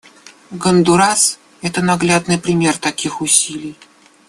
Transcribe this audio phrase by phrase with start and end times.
[0.49, 3.75] Гондурас— это наглядный пример таких усилий.